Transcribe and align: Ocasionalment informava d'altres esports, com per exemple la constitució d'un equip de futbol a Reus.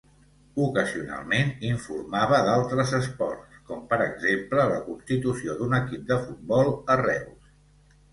Ocasionalment 0.67 1.49
informava 1.71 2.39
d'altres 2.47 2.93
esports, 2.99 3.59
com 3.67 3.83
per 3.91 3.99
exemple 4.05 4.65
la 4.71 4.79
constitució 4.87 5.59
d'un 5.61 5.77
equip 5.81 6.09
de 6.13 6.19
futbol 6.23 6.73
a 6.95 6.97
Reus. 7.03 7.53